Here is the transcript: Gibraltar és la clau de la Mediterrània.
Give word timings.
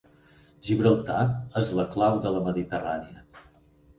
Gibraltar 0.67 1.17
és 1.61 1.69
la 1.79 1.85
clau 1.95 2.17
de 2.25 2.31
la 2.37 2.43
Mediterrània. 2.47 3.25